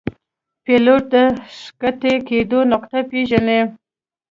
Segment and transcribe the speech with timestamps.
[0.63, 1.15] پیلوټ د
[1.59, 3.61] ښکته کېدو نقطه پیژني.